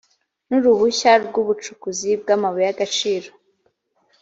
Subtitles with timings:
[0.49, 3.29] n uruhushya rw ubucukuzi bw amabuye y agaciro